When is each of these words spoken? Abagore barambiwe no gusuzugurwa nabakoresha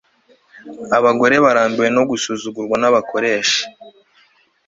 Abagore 0.97 1.35
barambiwe 1.45 1.87
no 1.95 2.03
gusuzugurwa 2.09 2.75
nabakoresha 2.81 3.63